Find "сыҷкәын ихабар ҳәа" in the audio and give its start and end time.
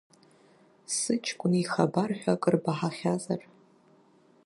0.95-2.33